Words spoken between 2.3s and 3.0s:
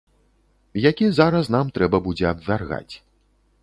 абвяргаць.